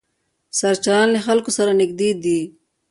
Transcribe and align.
سرچران 0.59 1.07
له 1.15 1.19
خلکو 1.27 1.51
سره 1.57 1.71
نږدې 1.79 2.09
دي. 2.23 2.39